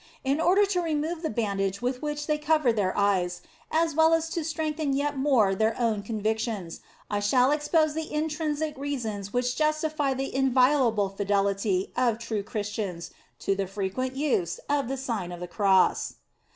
In 0.23 0.41
order 0.41 0.65
to 0.65 0.81
remove 0.81 1.21
the 1.21 1.29
bandage 1.29 1.79
with 1.79 2.01
which 2.01 2.25
they 2.25 2.39
cover 2.39 2.73
their 2.73 2.97
eyes, 2.97 3.43
as 3.69 3.93
well 3.93 4.15
as 4.15 4.29
to 4.31 4.43
strengthen 4.43 4.93
yet 4.93 5.15
more 5.15 5.51
your 5.51 5.79
own 5.79 6.01
convictions, 6.01 6.79
I 7.07 7.19
shall 7.19 7.51
expose 7.51 7.93
the 7.93 8.11
intrinsic 8.11 8.75
reasons 8.79 9.31
which 9.31 9.55
justify 9.55 10.15
the 10.15 10.33
inviolable 10.33 11.09
fidelity 11.09 11.93
of 11.95 12.17
true 12.17 12.41
Christians 12.41 13.11
to 13.41 13.53
the 13.55 13.67
frequent 13.67 14.15
use 14.15 14.59
of 14.67 14.87
the 14.87 14.97
Sign 14.97 15.31
of 15.31 15.39
the 15.39 15.47
Cross. 15.47 16.15